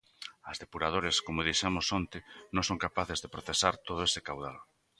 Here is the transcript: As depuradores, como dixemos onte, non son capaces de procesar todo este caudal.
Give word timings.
As 0.51 0.57
depuradores, 0.63 1.15
como 1.25 1.45
dixemos 1.47 1.87
onte, 1.99 2.17
non 2.55 2.63
son 2.69 2.81
capaces 2.85 3.19
de 3.23 3.31
procesar 3.35 3.73
todo 3.87 4.01
este 4.07 4.21
caudal. 4.27 4.57